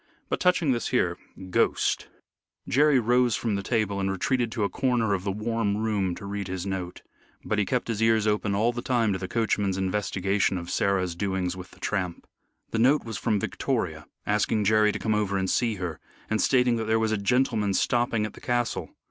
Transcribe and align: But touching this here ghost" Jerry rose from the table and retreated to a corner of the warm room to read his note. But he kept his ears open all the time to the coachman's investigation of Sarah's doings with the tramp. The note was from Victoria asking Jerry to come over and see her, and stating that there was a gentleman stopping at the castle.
But 0.29 0.39
touching 0.39 0.71
this 0.71 0.87
here 0.87 1.15
ghost" 1.51 2.07
Jerry 2.67 2.99
rose 2.99 3.35
from 3.35 3.53
the 3.53 3.61
table 3.61 3.99
and 3.99 4.09
retreated 4.09 4.51
to 4.53 4.63
a 4.63 4.67
corner 4.67 5.13
of 5.13 5.23
the 5.23 5.31
warm 5.31 5.77
room 5.77 6.15
to 6.15 6.25
read 6.25 6.47
his 6.47 6.65
note. 6.65 7.03
But 7.45 7.59
he 7.59 7.65
kept 7.67 7.87
his 7.87 8.01
ears 8.01 8.25
open 8.25 8.55
all 8.55 8.73
the 8.73 8.81
time 8.81 9.13
to 9.13 9.19
the 9.19 9.27
coachman's 9.27 9.77
investigation 9.77 10.57
of 10.57 10.71
Sarah's 10.71 11.15
doings 11.15 11.55
with 11.55 11.69
the 11.69 11.79
tramp. 11.79 12.25
The 12.71 12.79
note 12.79 13.05
was 13.05 13.19
from 13.19 13.39
Victoria 13.39 14.07
asking 14.25 14.63
Jerry 14.63 14.91
to 14.91 14.97
come 14.97 15.13
over 15.13 15.37
and 15.37 15.47
see 15.47 15.75
her, 15.75 15.99
and 16.31 16.41
stating 16.41 16.77
that 16.77 16.85
there 16.85 16.97
was 16.97 17.11
a 17.11 17.15
gentleman 17.17 17.75
stopping 17.75 18.25
at 18.25 18.33
the 18.33 18.41
castle. 18.41 18.89